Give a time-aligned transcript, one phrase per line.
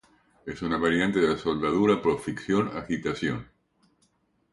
[0.47, 3.47] Es una variante de la soldadura por fricción-agitación.